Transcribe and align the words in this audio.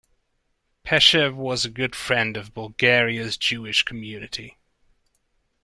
Peshev 0.83 1.35
was 1.35 1.63
a 1.63 1.69
good 1.69 1.95
friend 1.95 2.35
of 2.35 2.55
Bulgaria's 2.55 3.37
Jewish 3.37 3.83
community. 3.83 4.57